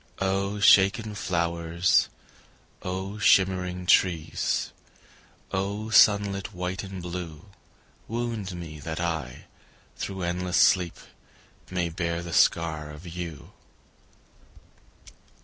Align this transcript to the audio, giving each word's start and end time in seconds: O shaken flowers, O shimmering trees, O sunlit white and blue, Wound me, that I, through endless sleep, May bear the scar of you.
O 0.17 0.59
shaken 0.59 1.13
flowers, 1.13 2.09
O 2.81 3.19
shimmering 3.19 3.85
trees, 3.85 4.71
O 5.51 5.91
sunlit 5.91 6.55
white 6.55 6.83
and 6.83 7.03
blue, 7.03 7.45
Wound 8.07 8.55
me, 8.55 8.79
that 8.79 8.99
I, 8.99 9.45
through 9.97 10.23
endless 10.23 10.57
sleep, 10.57 10.97
May 11.69 11.89
bear 11.89 12.23
the 12.23 12.33
scar 12.33 12.89
of 12.89 13.05
you. 13.05 13.51